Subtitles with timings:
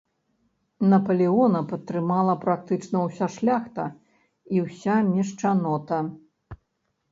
[0.93, 3.85] Напалеона падтрымала практычна ўся шляхта
[4.57, 6.03] і ўся мешчанота.